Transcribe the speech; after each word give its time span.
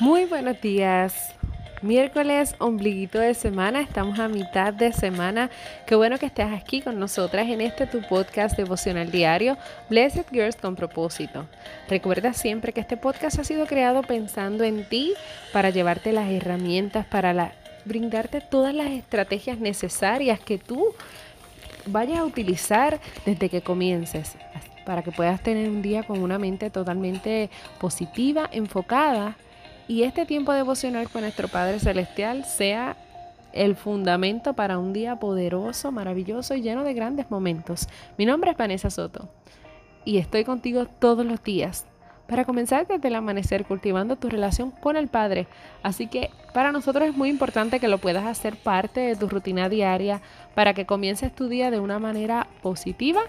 Muy 0.00 0.24
buenos 0.24 0.58
días. 0.62 1.34
Miércoles, 1.82 2.54
ombliguito 2.58 3.18
de 3.18 3.34
semana, 3.34 3.82
estamos 3.82 4.18
a 4.18 4.28
mitad 4.28 4.72
de 4.72 4.94
semana. 4.94 5.50
Qué 5.86 5.94
bueno 5.94 6.16
que 6.16 6.24
estés 6.24 6.50
aquí 6.50 6.80
con 6.80 6.98
nosotras 6.98 7.46
en 7.50 7.60
este 7.60 7.86
tu 7.86 8.00
podcast 8.08 8.56
devocional 8.56 9.10
diario, 9.10 9.58
Blessed 9.90 10.24
Girls 10.32 10.56
con 10.56 10.74
propósito. 10.74 11.46
Recuerda 11.86 12.32
siempre 12.32 12.72
que 12.72 12.80
este 12.80 12.96
podcast 12.96 13.40
ha 13.40 13.44
sido 13.44 13.66
creado 13.66 14.00
pensando 14.00 14.64
en 14.64 14.88
ti 14.88 15.12
para 15.52 15.68
llevarte 15.68 16.12
las 16.12 16.30
herramientas, 16.30 17.04
para 17.04 17.52
brindarte 17.84 18.40
todas 18.40 18.74
las 18.74 18.88
estrategias 18.92 19.58
necesarias 19.58 20.40
que 20.40 20.56
tú 20.56 20.94
vayas 21.84 22.20
a 22.20 22.24
utilizar 22.24 22.98
desde 23.26 23.50
que 23.50 23.60
comiences 23.60 24.34
para 24.86 25.02
que 25.02 25.12
puedas 25.12 25.42
tener 25.42 25.68
un 25.68 25.82
día 25.82 26.04
con 26.04 26.22
una 26.22 26.38
mente 26.38 26.70
totalmente 26.70 27.50
positiva, 27.78 28.48
enfocada 28.50 29.36
y 29.90 30.04
este 30.04 30.24
tiempo 30.24 30.52
devocional 30.52 31.08
con 31.08 31.22
nuestro 31.22 31.48
Padre 31.48 31.80
Celestial 31.80 32.44
sea 32.44 32.96
el 33.52 33.74
fundamento 33.74 34.54
para 34.54 34.78
un 34.78 34.92
día 34.92 35.16
poderoso, 35.16 35.90
maravilloso 35.90 36.54
y 36.54 36.62
lleno 36.62 36.84
de 36.84 36.94
grandes 36.94 37.28
momentos. 37.28 37.88
Mi 38.16 38.24
nombre 38.24 38.52
es 38.52 38.56
Vanessa 38.56 38.88
Soto 38.88 39.28
y 40.04 40.18
estoy 40.18 40.44
contigo 40.44 40.86
todos 40.86 41.26
los 41.26 41.42
días 41.42 41.86
para 42.28 42.44
comenzar 42.44 42.86
desde 42.86 43.08
el 43.08 43.16
amanecer 43.16 43.64
cultivando 43.64 44.14
tu 44.14 44.28
relación 44.28 44.70
con 44.70 44.96
el 44.96 45.08
Padre. 45.08 45.48
Así 45.82 46.06
que 46.06 46.30
para 46.54 46.70
nosotros 46.70 47.08
es 47.08 47.16
muy 47.16 47.28
importante 47.28 47.80
que 47.80 47.88
lo 47.88 47.98
puedas 47.98 48.26
hacer 48.26 48.54
parte 48.54 49.00
de 49.00 49.16
tu 49.16 49.28
rutina 49.28 49.68
diaria 49.68 50.22
para 50.54 50.72
que 50.72 50.86
comiences 50.86 51.34
tu 51.34 51.48
día 51.48 51.72
de 51.72 51.80
una 51.80 51.98
manera 51.98 52.46
positiva 52.62 53.22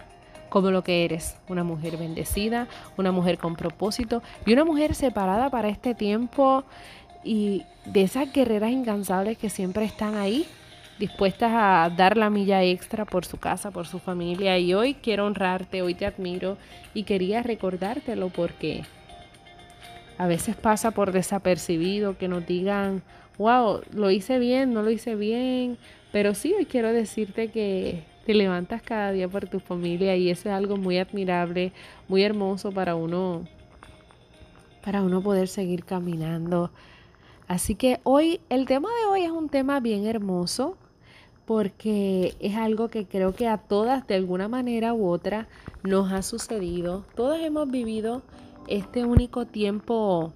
como 0.51 0.69
lo 0.69 0.83
que 0.83 1.05
eres, 1.05 1.37
una 1.47 1.63
mujer 1.63 1.95
bendecida, 1.95 2.67
una 2.97 3.13
mujer 3.13 3.37
con 3.37 3.55
propósito 3.55 4.21
y 4.45 4.51
una 4.51 4.65
mujer 4.65 4.95
separada 4.95 5.49
para 5.49 5.69
este 5.69 5.95
tiempo 5.95 6.65
y 7.23 7.63
de 7.85 8.01
esas 8.01 8.33
guerreras 8.33 8.71
incansables 8.71 9.37
que 9.37 9.49
siempre 9.49 9.85
están 9.85 10.15
ahí, 10.15 10.45
dispuestas 10.99 11.53
a 11.55 11.89
dar 11.95 12.17
la 12.17 12.29
milla 12.29 12.63
extra 12.63 13.05
por 13.05 13.23
su 13.25 13.37
casa, 13.37 13.71
por 13.71 13.87
su 13.87 13.97
familia. 13.99 14.57
Y 14.57 14.73
hoy 14.73 14.95
quiero 14.95 15.25
honrarte, 15.25 15.83
hoy 15.83 15.93
te 15.93 16.05
admiro 16.05 16.57
y 16.93 17.03
quería 17.03 17.41
recordártelo 17.41 18.27
porque 18.27 18.83
a 20.17 20.27
veces 20.27 20.57
pasa 20.57 20.91
por 20.91 21.13
desapercibido 21.13 22.17
que 22.17 22.27
nos 22.27 22.45
digan, 22.45 23.03
wow, 23.37 23.83
lo 23.93 24.11
hice 24.11 24.37
bien, 24.37 24.73
no 24.73 24.83
lo 24.83 24.91
hice 24.91 25.15
bien, 25.15 25.77
pero 26.11 26.33
sí, 26.33 26.53
hoy 26.57 26.65
quiero 26.65 26.91
decirte 26.91 27.51
que 27.51 28.10
te 28.25 28.33
levantas 28.33 28.81
cada 28.81 29.11
día 29.11 29.27
por 29.27 29.47
tu 29.47 29.59
familia 29.59 30.15
y 30.15 30.29
eso 30.29 30.49
es 30.49 30.55
algo 30.55 30.77
muy 30.77 30.97
admirable, 30.97 31.73
muy 32.07 32.23
hermoso 32.23 32.71
para 32.71 32.95
uno 32.95 33.45
para 34.83 35.03
uno 35.03 35.21
poder 35.21 35.47
seguir 35.47 35.85
caminando. 35.85 36.71
Así 37.47 37.75
que 37.75 37.99
hoy 38.03 38.41
el 38.49 38.65
tema 38.65 38.89
de 38.89 39.05
hoy 39.09 39.21
es 39.23 39.31
un 39.31 39.49
tema 39.49 39.79
bien 39.79 40.07
hermoso 40.07 40.77
porque 41.45 42.35
es 42.39 42.55
algo 42.55 42.87
que 42.87 43.05
creo 43.05 43.35
que 43.35 43.47
a 43.47 43.57
todas 43.57 44.07
de 44.07 44.15
alguna 44.15 44.47
manera 44.47 44.93
u 44.93 45.07
otra 45.07 45.47
nos 45.83 46.11
ha 46.11 46.21
sucedido. 46.21 47.05
Todas 47.15 47.41
hemos 47.41 47.69
vivido 47.69 48.21
este 48.67 49.05
único 49.05 49.45
tiempo 49.45 50.33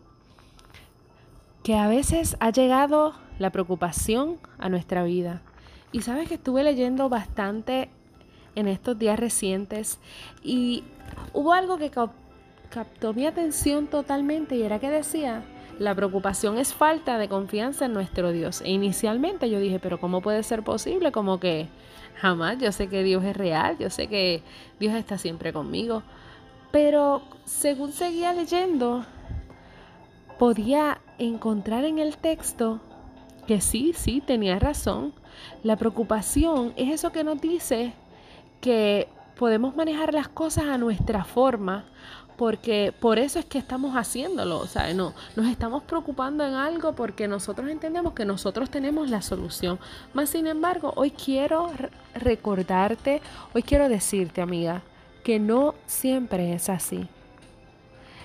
que 1.64 1.75
a 1.75 1.88
veces 1.88 2.38
ha 2.39 2.52
llegado 2.52 3.14
la 3.39 3.49
preocupación 3.49 4.38
a 4.58 4.70
nuestra 4.70 5.03
vida. 5.03 5.42
Y 5.96 6.02
sabes 6.02 6.28
que 6.28 6.34
estuve 6.34 6.62
leyendo 6.62 7.08
bastante 7.08 7.88
en 8.56 8.68
estos 8.68 9.00
días 9.00 9.18
recientes 9.18 9.98
y 10.44 10.84
hubo 11.32 11.54
algo 11.54 11.78
que 11.78 11.90
captó 12.70 13.14
mi 13.14 13.26
atención 13.26 13.88
totalmente 13.88 14.58
y 14.58 14.64
era 14.64 14.78
que 14.80 14.89
decía, 14.89 15.45
la 15.80 15.95
preocupación 15.95 16.58
es 16.58 16.73
falta 16.73 17.17
de 17.17 17.30
confianza 17.30 17.86
en 17.86 17.94
nuestro 17.94 18.34
Dios. 18.34 18.60
E 18.60 18.72
inicialmente 18.72 19.50
yo 19.50 19.58
dije, 19.58 19.80
pero 19.80 19.98
¿cómo 19.98 20.20
puede 20.20 20.44
ser 20.44 20.64
posible? 20.64 21.14
Como 21.14 21.39
que 21.39 21.70
jamás, 22.20 22.58
yo 22.58 22.73
sé 22.73 22.89
que 22.89 23.02
Dios 23.02 23.23
es 23.23 23.38
real, 23.38 23.78
yo 23.78 23.89
sé 23.89 24.08
que 24.08 24.44
Dios 24.82 24.95
está 24.95 25.17
siempre 25.17 25.54
conmigo. 25.54 26.04
Pero 26.73 27.22
según 27.45 27.94
seguía 27.94 28.34
leyendo, 28.34 29.05
podía 30.38 31.00
encontrar 31.20 31.86
en 31.86 32.00
el 32.00 32.17
texto 32.17 32.82
que 33.45 33.61
sí, 33.61 33.94
sí, 33.95 34.22
tenía 34.26 34.60
razón. 34.60 35.14
La 35.64 35.76
preocupación 35.76 36.73
es 36.76 36.94
eso 36.94 37.11
que 37.11 37.23
nos 37.23 37.39
dice 37.42 37.94
que 38.61 39.08
podemos 39.36 39.76
manejar 39.76 40.14
las 40.14 40.28
cosas 40.28 40.66
a 40.66 40.78
nuestra 40.78 41.23
forma, 41.23 41.86
porque 42.38 42.94
por 43.00 43.20
eso 43.20 43.39
es 43.39 43.45
que 43.45 43.58
estamos 43.58 43.95
haciéndolo, 43.95 44.60
o 44.60 44.67
sea, 44.67 44.94
no, 44.94 45.14
nos 45.36 45.48
estamos 45.48 45.84
preocupando 45.84 46.45
en 46.45 46.54
algo 46.54 46.94
porque 46.94 47.28
nosotros 47.28 47.70
entendemos 47.70 48.14
que 48.14 48.26
nosotros 48.26 48.70
tenemos 48.70 49.10
la 49.10 49.22
solución. 49.22 49.80
Más 50.14 50.30
sin 50.30 50.48
embargo, 50.48 50.94
hoy 50.95 51.11
quiero 51.11 51.72
recordarte, 52.14 53.22
hoy 53.54 53.64
quiero 53.64 53.88
decirte, 53.88 54.42
amiga, 54.42 54.82
que 55.23 55.39
no 55.39 55.76
siempre 55.86 56.54
es 56.54 56.70
así. 56.70 57.08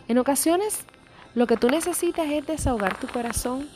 En 0.09 0.19
ocasiones, 0.19 0.85
lo 1.35 1.47
que 1.47 1.57
tú 1.57 1.69
necesitas 1.69 2.29
es 2.29 2.47
desahogar 2.47 2.99
tu 2.99 3.07
corazón 3.07 3.69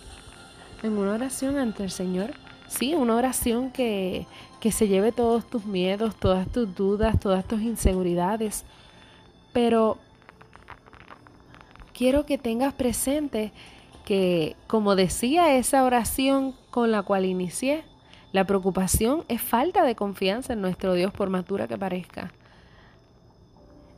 en 0.85 0.99
una 0.99 1.15
oración 1.15 1.57
ante 1.57 1.83
el 1.83 1.91
Señor. 1.91 2.33
Sí, 2.69 2.95
una 2.95 3.17
oración 3.17 3.71
que, 3.71 4.27
que 4.61 4.71
se 4.71 4.87
lleve 4.87 5.13
todos 5.13 5.49
tus 5.49 5.65
miedos, 5.65 6.15
todas 6.15 6.47
tus 6.49 6.75
dudas, 6.75 7.19
todas 7.19 7.47
tus 7.47 7.63
inseguridades. 7.63 8.65
Pero 9.53 9.97
quiero 11.95 12.27
que 12.27 12.37
tengas 12.37 12.75
presente 12.75 13.53
que, 14.05 14.57
como 14.67 14.95
decía 14.95 15.57
esa 15.57 15.85
oración 15.85 16.55
con 16.71 16.91
la 16.91 17.03
cual 17.03 17.25
inicié, 17.25 17.85
la 18.33 18.45
preocupación 18.45 19.25
es 19.29 19.41
falta 19.41 19.85
de 19.85 19.95
confianza 19.95 20.53
en 20.53 20.61
nuestro 20.61 20.93
Dios 20.93 21.13
por 21.13 21.31
más 21.31 21.47
dura 21.47 21.67
que 21.67 21.79
parezca. 21.79 22.31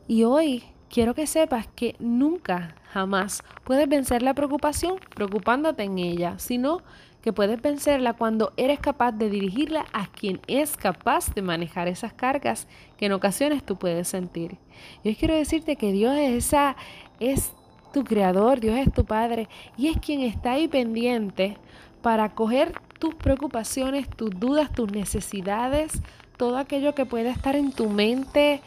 Y 0.07 0.23
hoy 0.23 0.63
quiero 0.91 1.15
que 1.15 1.27
sepas 1.27 1.67
que 1.75 1.97
nunca, 1.99 2.75
jamás 2.93 3.43
puedes 3.65 3.89
vencer 3.89 4.23
la 4.23 4.35
preocupación 4.35 4.97
preocupándote 5.15 5.83
en 5.83 5.99
ella, 5.99 6.39
sino 6.39 6.83
que 7.23 7.33
puedes 7.33 7.61
vencerla 7.61 8.13
cuando 8.13 8.53
eres 8.57 8.79
capaz 8.79 9.11
de 9.11 9.29
dirigirla 9.29 9.87
a 9.93 10.07
quien 10.07 10.41
es 10.47 10.77
capaz 10.77 11.35
de 11.35 11.43
manejar 11.43 11.89
esas 11.89 12.13
cargas 12.13 12.69
que 12.97 13.07
en 13.07 13.13
ocasiones 13.13 13.65
tú 13.65 13.77
puedes 13.77 14.07
sentir. 14.07 14.59
Y 15.03 15.09
hoy 15.09 15.17
quiero 15.17 15.35
decirte 15.35 15.75
que 15.75 15.91
Dios 15.91 16.15
es 16.17 16.47
esa 16.47 16.77
es 17.19 17.53
tu 17.93 18.05
creador, 18.05 18.61
Dios 18.61 18.79
es 18.79 18.93
tu 18.93 19.05
padre 19.05 19.49
y 19.77 19.89
es 19.89 19.97
quien 19.99 20.21
está 20.21 20.53
ahí 20.53 20.69
pendiente 20.69 21.57
para 22.01 22.29
coger 22.29 22.73
tus 23.01 23.15
preocupaciones, 23.17 24.09
tus 24.09 24.31
dudas, 24.31 24.71
tus 24.71 24.93
necesidades, 24.93 26.01
todo 26.37 26.59
aquello 26.59 26.95
que 26.95 27.07
pueda 27.07 27.31
estar 27.31 27.57
en 27.57 27.73
tu 27.73 27.89
mente 27.89 28.61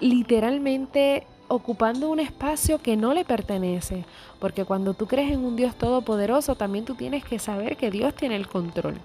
literalmente 0.00 1.26
ocupando 1.48 2.10
un 2.10 2.20
espacio 2.20 2.78
que 2.78 2.96
no 2.96 3.14
le 3.14 3.24
pertenece. 3.24 4.04
Porque 4.38 4.64
cuando 4.64 4.94
tú 4.94 5.06
crees 5.06 5.32
en 5.32 5.44
un 5.44 5.56
Dios 5.56 5.74
todopoderoso, 5.76 6.54
también 6.54 6.84
tú 6.84 6.94
tienes 6.94 7.24
que 7.24 7.38
saber 7.38 7.76
que 7.76 7.90
Dios 7.90 8.14
tiene 8.14 8.36
el 8.36 8.48
control. 8.48 8.96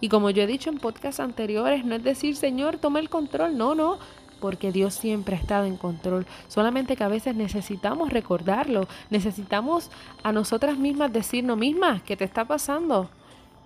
Y 0.00 0.08
como 0.08 0.30
yo 0.30 0.42
he 0.42 0.46
dicho 0.46 0.70
en 0.70 0.78
podcasts 0.78 1.20
anteriores, 1.20 1.84
no 1.84 1.96
es 1.96 2.04
decir, 2.04 2.36
Señor, 2.36 2.78
toma 2.78 3.00
el 3.00 3.10
control. 3.10 3.58
No, 3.58 3.74
no, 3.74 3.98
porque 4.40 4.70
Dios 4.70 4.94
siempre 4.94 5.36
ha 5.36 5.40
estado 5.40 5.64
en 5.66 5.76
control. 5.76 6.26
Solamente 6.46 6.96
que 6.96 7.04
a 7.04 7.08
veces 7.08 7.34
necesitamos 7.34 8.12
recordarlo. 8.12 8.86
Necesitamos 9.10 9.90
a 10.22 10.32
nosotras 10.32 10.78
mismas 10.78 11.12
decirnos 11.12 11.58
mismas, 11.58 12.02
¿qué 12.02 12.16
te 12.16 12.24
está 12.24 12.44
pasando? 12.44 13.10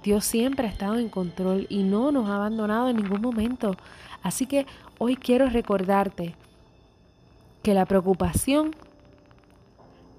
Dios 0.03 0.25
siempre 0.25 0.67
ha 0.67 0.71
estado 0.71 0.99
en 0.99 1.11
control 1.11 1.67
y 1.69 1.83
no 1.83 2.11
nos 2.11 2.29
ha 2.29 2.37
abandonado 2.37 2.89
en 2.89 2.97
ningún 2.97 3.21
momento. 3.21 3.77
Así 4.23 4.47
que 4.47 4.67
hoy 4.99 5.17
quiero 5.17 5.49
recordarte 5.49 6.35
que 7.63 7.75
la 7.75 7.87
preocupación 7.87 8.75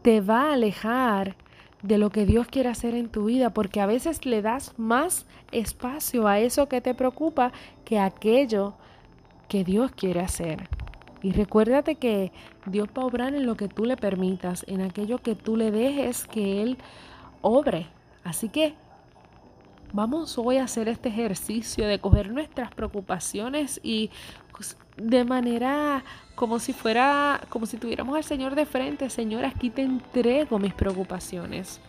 te 0.01 0.21
va 0.21 0.49
a 0.49 0.53
alejar 0.53 1.35
de 1.81 1.97
lo 1.97 2.09
que 2.09 2.25
Dios 2.25 2.47
quiere 2.47 2.69
hacer 2.69 2.95
en 2.95 3.09
tu 3.09 3.25
vida, 3.25 3.49
porque 3.49 3.81
a 3.81 3.85
veces 3.85 4.25
le 4.25 4.41
das 4.41 4.73
más 4.77 5.25
espacio 5.51 6.27
a 6.27 6.39
eso 6.39 6.69
que 6.69 6.81
te 6.81 6.93
preocupa 6.93 7.51
que 7.83 7.99
a 7.99 8.05
aquello 8.05 8.73
que 9.49 9.63
Dios 9.63 9.91
quiere 9.91 10.21
hacer. 10.21 10.69
Y 11.21 11.31
recuérdate 11.31 11.95
que 11.95 12.31
Dios 12.65 12.89
va 12.97 13.03
a 13.03 13.05
obrar 13.05 13.33
en 13.33 13.45
lo 13.45 13.55
que 13.55 13.67
tú 13.67 13.85
le 13.85 13.97
permitas, 13.97 14.65
en 14.67 14.81
aquello 14.81 15.19
que 15.19 15.35
tú 15.35 15.55
le 15.57 15.71
dejes 15.71 16.25
que 16.25 16.61
Él 16.61 16.77
obre. 17.41 17.87
Así 18.23 18.49
que 18.49 18.73
vamos 19.93 20.37
hoy 20.37 20.57
a 20.57 20.63
hacer 20.63 20.89
este 20.89 21.09
ejercicio 21.09 21.87
de 21.87 21.99
coger 21.99 22.31
nuestras 22.31 22.73
preocupaciones 22.73 23.79
y 23.83 24.09
de 24.97 25.23
manera 25.23 26.03
como 26.35 26.59
si 26.59 26.73
fuera, 26.73 27.41
como 27.49 27.65
si 27.67 27.77
tuviéramos 27.77 28.15
al 28.17 28.23
Señor 28.23 28.55
de 28.55 28.65
frente, 28.65 29.09
Señor, 29.09 29.45
aquí 29.45 29.69
te 29.69 29.83
entrego 29.83 30.59
mis 30.59 30.73
preocupaciones. 30.73 31.79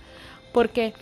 Porque 0.53 0.95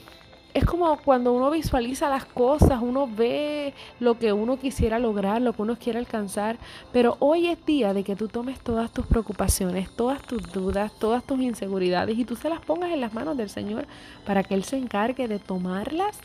es 0.55 0.65
como 0.65 0.97
cuando 0.99 1.33
uno 1.33 1.51
visualiza 1.51 2.09
las 2.09 2.25
cosas, 2.25 2.81
uno 2.81 3.09
ve 3.09 3.75
lo 4.01 4.19
que 4.19 4.33
uno 4.33 4.59
quisiera 4.59 4.99
lograr, 4.99 5.43
lo 5.43 5.55
que 5.55 5.63
uno 5.63 5.77
quiere 5.77 5.99
alcanzar, 5.99 6.57
pero 6.93 7.17
hoy 7.19 7.49
es 7.49 7.65
día 7.67 7.95
de 7.95 8.05
que 8.05 8.17
tú 8.17 8.29
tomes 8.29 8.61
todas 8.61 8.93
tus 8.93 9.07
preocupaciones, 9.07 9.91
todas 9.97 10.23
tus 10.23 10.53
dudas, 10.53 10.93
todas 10.99 11.25
tus 11.25 11.41
inseguridades 11.41 12.19
y 12.19 12.25
tú 12.25 12.37
se 12.37 12.49
las 12.49 12.61
pongas 12.61 12.91
en 12.91 13.01
las 13.01 13.13
manos 13.13 13.37
del 13.37 13.51
Señor 13.51 13.87
para 14.25 14.45
que 14.45 14.55
Él 14.55 14.65
se 14.65 14.77
encargue 14.77 15.27
de 15.27 15.39
tomarlas, 15.39 16.19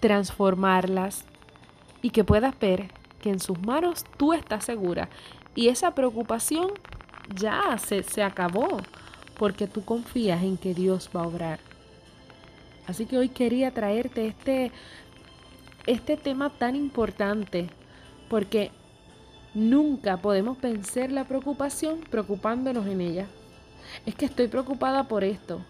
transformarlas 0.00 1.24
y 2.02 2.10
que 2.10 2.24
puedas 2.24 2.58
ver 2.58 2.90
que 3.20 3.30
en 3.30 3.40
sus 3.40 3.58
manos 3.60 4.04
tú 4.16 4.32
estás 4.32 4.64
segura 4.64 5.08
y 5.54 5.68
esa 5.68 5.94
preocupación 5.94 6.72
ya 7.34 7.76
se, 7.78 8.02
se 8.02 8.22
acabó 8.22 8.80
porque 9.38 9.66
tú 9.66 9.84
confías 9.84 10.42
en 10.42 10.56
que 10.56 10.74
Dios 10.74 11.10
va 11.14 11.22
a 11.22 11.26
obrar. 11.26 11.58
Así 12.86 13.06
que 13.06 13.18
hoy 13.18 13.28
quería 13.28 13.72
traerte 13.72 14.26
este, 14.26 14.70
este 15.86 16.16
tema 16.16 16.50
tan 16.50 16.76
importante, 16.76 17.68
porque 18.28 18.70
nunca 19.54 20.18
podemos 20.18 20.60
vencer 20.60 21.10
la 21.10 21.24
preocupación 21.24 22.00
preocupándonos 22.10 22.86
en 22.86 23.00
ella. 23.00 23.26
Es 24.04 24.14
que 24.14 24.26
estoy 24.26 24.48
preocupada 24.48 25.08
por 25.08 25.24
esto, 25.24 25.60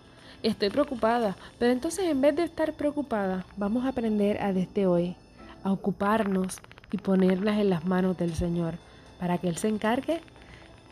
estoy 0.48 0.70
preocupada, 0.70 1.36
pero 1.58 1.72
entonces 1.72 2.06
en 2.06 2.20
vez 2.20 2.36
de 2.36 2.44
estar 2.44 2.72
preocupada, 2.72 3.44
vamos 3.56 3.84
a 3.84 3.88
aprender 3.88 4.40
a 4.42 4.52
desde 4.52 4.86
hoy 4.86 5.16
a 5.64 5.72
ocuparnos 5.72 6.58
y 6.92 6.98
ponerlas 6.98 7.58
en 7.58 7.70
las 7.70 7.84
manos 7.84 8.16
del 8.16 8.34
Señor, 8.34 8.74
para 9.18 9.38
que 9.38 9.48
Él 9.48 9.56
se 9.56 9.68
encargue 9.68 10.20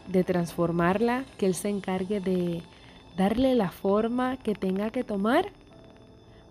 de 0.09 0.25
transformarla, 0.25 1.25
que 1.39 1.47
Él 1.47 1.55
se 1.55 1.69
encargue 1.69 2.21
de 2.21 2.63
darle 3.17 3.55
la 3.55 3.71
forma 3.71 4.37
que 4.37 4.55
tenga 4.55 4.91
que 4.91 5.05
tomar 5.05 5.47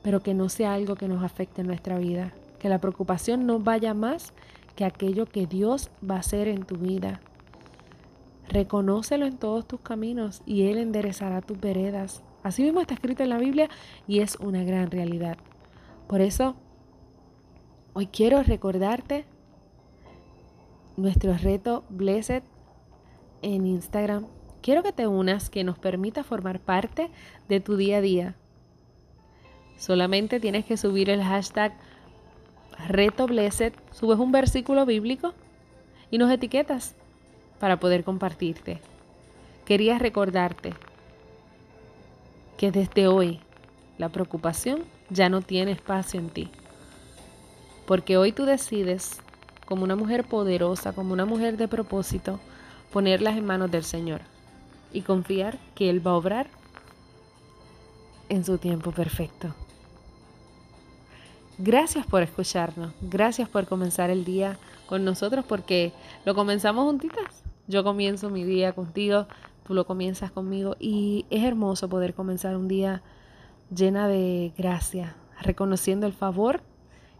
pero 0.04 0.22
que 0.22 0.36
no 0.36 0.50
sea 0.50 0.74
algo 0.74 0.96
que 0.96 1.08
nos 1.08 1.24
afecte 1.24 1.62
en 1.62 1.68
nuestra 1.68 1.98
vida. 1.98 2.34
Que 2.60 2.70
la 2.70 2.78
preocupación 2.78 3.48
no 3.48 3.60
vaya 3.60 3.94
más 3.94 4.34
que 4.76 4.86
aquello 4.86 5.26
que 5.26 5.48
Dios 5.48 5.90
va 6.08 6.18
a 6.18 6.20
hacer 6.20 6.48
en 6.48 6.66
tu 6.66 6.76
vida. 6.76 7.22
Reconócelo 8.50 9.26
en 9.26 9.38
todos 9.38 9.66
tus 9.66 9.80
caminos 9.80 10.42
y 10.46 10.64
Él 10.64 10.78
enderezará 10.78 11.42
tus 11.42 11.60
veredas. 11.60 12.22
Así 12.44 12.64
mismo 12.64 12.82
está 12.82 12.94
escrito 12.94 13.24
en 13.24 13.30
la 13.30 13.38
Biblia 13.38 13.70
y 14.08 14.20
es 14.20 14.36
una 14.36 14.64
gran 14.64 14.92
realidad. 14.92 15.38
Por 16.08 16.22
eso, 16.22 16.56
hoy 17.94 18.08
quiero 18.08 18.44
recordarte 18.44 19.26
nuestro 20.98 21.36
reto 21.38 21.86
Blessed 21.90 22.44
en 23.42 23.66
Instagram. 23.66 24.28
Quiero 24.62 24.84
que 24.84 24.94
te 24.94 25.08
unas, 25.08 25.50
que 25.50 25.64
nos 25.64 25.80
permita 25.80 26.24
formar 26.24 26.60
parte 26.60 27.10
de 27.48 27.60
tu 27.60 27.78
día 27.78 27.98
a 27.98 28.02
día 28.02 28.36
Solamente 29.78 30.40
tienes 30.40 30.66
que 30.66 30.78
subir 30.78 31.10
el 31.10 31.22
hashtag 31.22 31.74
reto 32.88 33.28
blessed, 33.28 33.74
subes 33.92 34.20
un 34.20 34.32
versículo 34.32 34.86
bíblico 34.86 35.34
y 36.12 36.18
nos 36.18 36.32
etiquetas 36.32 36.96
para 37.60 37.80
poder 37.80 38.04
compartirte. 38.04 38.80
Quería 39.66 40.00
recordarte 40.00 40.74
que 42.58 42.72
desde 42.72 43.08
hoy 43.08 43.40
la 43.98 44.10
preocupación 44.10 44.84
ya 45.10 45.30
no 45.30 45.42
tiene 45.42 45.72
espacio 45.72 46.20
en 46.20 46.30
ti. 46.30 46.50
Porque 47.86 48.18
hoy 48.18 48.32
tú 48.32 48.46
decides, 48.46 49.22
como 49.66 49.84
una 49.84 49.96
mujer 49.96 50.24
poderosa, 50.24 50.94
como 50.94 51.14
una 51.14 51.26
mujer 51.26 51.58
de 51.58 51.68
propósito, 51.68 52.40
ponerlas 52.92 53.38
en 53.38 53.46
manos 53.46 53.72
del 53.72 53.84
Señor 53.84 54.22
y 54.92 55.02
confiar 55.02 55.58
que 55.76 55.90
Él 55.90 56.06
va 56.06 56.12
a 56.12 56.16
obrar 56.16 56.48
en 58.30 58.46
su 58.46 58.58
tiempo 58.58 58.92
perfecto. 58.92 59.54
Gracias 61.58 62.06
por 62.08 62.24
escucharnos, 62.24 62.94
gracias 63.02 63.48
por 63.48 63.68
comenzar 63.68 64.10
el 64.10 64.26
día 64.26 64.58
con 64.88 65.06
nosotros 65.06 65.46
porque 65.46 65.94
lo 66.26 66.34
comenzamos 66.34 66.86
juntitas. 66.86 67.44
Yo 67.68 67.84
comienzo 67.84 68.30
mi 68.30 68.44
día 68.44 68.74
contigo, 68.74 69.28
tú 69.64 69.74
lo 69.74 69.86
comienzas 69.86 70.32
conmigo 70.32 70.76
y 70.80 71.26
es 71.30 71.44
hermoso 71.44 71.90
poder 71.90 72.14
comenzar 72.14 72.56
un 72.56 72.68
día 72.68 73.02
llena 73.74 74.08
de 74.08 74.54
gracia, 74.58 75.16
reconociendo 75.42 76.06
el 76.06 76.14
favor 76.14 76.62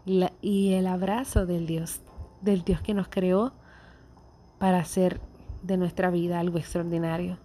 y 0.06 0.72
el 0.74 0.86
abrazo 0.86 1.46
del 1.46 1.66
Dios, 1.66 2.00
del 2.42 2.62
Dios 2.62 2.80
que 2.80 2.94
nos 2.94 3.08
creó 3.08 3.52
para 4.58 4.78
hacer 4.78 5.20
de 5.62 5.76
nuestra 5.76 6.10
vida 6.10 6.40
algo 6.40 6.58
extraordinario. 6.58 7.38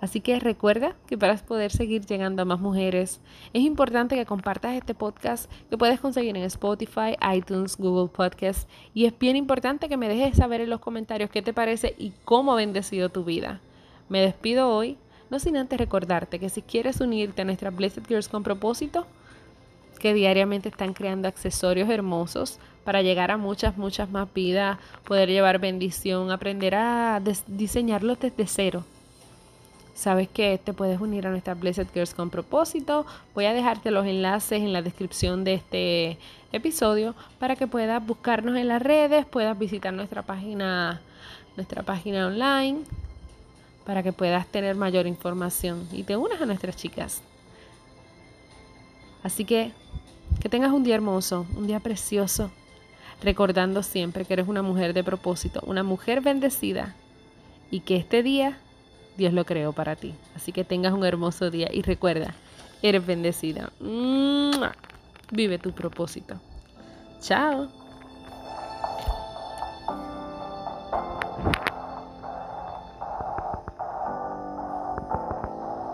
Así 0.00 0.22
que 0.22 0.40
recuerda 0.40 0.96
que 1.06 1.18
para 1.18 1.36
poder 1.36 1.70
seguir 1.70 2.06
llegando 2.06 2.42
a 2.42 2.46
más 2.46 2.58
mujeres, 2.58 3.20
es 3.52 3.62
importante 3.62 4.16
que 4.16 4.24
compartas 4.24 4.74
este 4.74 4.94
podcast 4.94 5.50
que 5.68 5.76
puedes 5.76 6.00
conseguir 6.00 6.36
en 6.36 6.44
Spotify, 6.44 7.16
iTunes, 7.34 7.76
Google 7.76 8.08
Podcasts. 8.08 8.66
Y 8.94 9.04
es 9.04 9.18
bien 9.18 9.36
importante 9.36 9.90
que 9.90 9.98
me 9.98 10.08
dejes 10.08 10.38
saber 10.38 10.62
en 10.62 10.70
los 10.70 10.80
comentarios 10.80 11.28
qué 11.28 11.42
te 11.42 11.52
parece 11.52 11.94
y 11.98 12.12
cómo 12.24 12.52
ha 12.52 12.56
bendecido 12.56 13.10
tu 13.10 13.24
vida. 13.24 13.60
Me 14.10 14.20
despido 14.20 14.68
hoy, 14.68 14.98
no 15.30 15.38
sin 15.38 15.56
antes 15.56 15.78
recordarte 15.78 16.40
que 16.40 16.50
si 16.50 16.62
quieres 16.62 17.00
unirte 17.00 17.42
a 17.42 17.44
nuestras 17.44 17.74
Blessed 17.74 18.02
Girls 18.08 18.28
con 18.28 18.42
propósito, 18.42 19.06
que 20.00 20.12
diariamente 20.14 20.68
están 20.68 20.94
creando 20.94 21.28
accesorios 21.28 21.88
hermosos 21.88 22.58
para 22.84 23.02
llegar 23.02 23.30
a 23.30 23.36
muchas, 23.36 23.76
muchas 23.76 24.10
más 24.10 24.26
vidas, 24.34 24.78
poder 25.04 25.28
llevar 25.28 25.60
bendición, 25.60 26.32
aprender 26.32 26.74
a 26.74 27.22
diseñarlos 27.46 28.18
desde 28.18 28.46
cero 28.48 28.84
sabes 29.94 30.28
que 30.28 30.58
te 30.58 30.72
puedes 30.72 30.98
unir 30.98 31.26
a 31.26 31.30
nuestra 31.30 31.52
Blessed 31.52 31.88
Girls 31.92 32.14
con 32.14 32.30
propósito. 32.30 33.04
Voy 33.34 33.44
a 33.44 33.52
dejarte 33.52 33.90
los 33.90 34.06
enlaces 34.06 34.62
en 34.62 34.72
la 34.72 34.80
descripción 34.80 35.44
de 35.44 35.52
este 35.52 36.18
episodio 36.52 37.14
para 37.38 37.54
que 37.54 37.66
puedas 37.66 38.04
buscarnos 38.04 38.56
en 38.56 38.68
las 38.68 38.80
redes, 38.80 39.26
puedas 39.26 39.58
visitar 39.58 39.92
nuestra 39.92 40.22
página, 40.22 41.02
nuestra 41.54 41.82
página 41.82 42.28
online 42.28 42.80
para 43.90 44.04
que 44.04 44.12
puedas 44.12 44.46
tener 44.46 44.76
mayor 44.76 45.08
información 45.08 45.88
y 45.90 46.04
te 46.04 46.16
unas 46.16 46.40
a 46.40 46.46
nuestras 46.46 46.76
chicas. 46.76 47.22
Así 49.24 49.44
que 49.44 49.72
que 50.40 50.48
tengas 50.48 50.70
un 50.70 50.84
día 50.84 50.94
hermoso, 50.94 51.44
un 51.56 51.66
día 51.66 51.80
precioso, 51.80 52.52
recordando 53.20 53.82
siempre 53.82 54.24
que 54.24 54.34
eres 54.34 54.46
una 54.46 54.62
mujer 54.62 54.94
de 54.94 55.02
propósito, 55.02 55.60
una 55.66 55.82
mujer 55.82 56.20
bendecida 56.20 56.94
y 57.72 57.80
que 57.80 57.96
este 57.96 58.22
día 58.22 58.58
Dios 59.16 59.32
lo 59.32 59.44
creó 59.44 59.72
para 59.72 59.96
ti. 59.96 60.14
Así 60.36 60.52
que 60.52 60.62
tengas 60.62 60.92
un 60.92 61.04
hermoso 61.04 61.50
día 61.50 61.68
y 61.72 61.82
recuerda, 61.82 62.32
eres 62.82 63.04
bendecida. 63.04 63.72
Vive 65.32 65.58
tu 65.58 65.72
propósito. 65.72 66.40
Chao. 67.20 67.79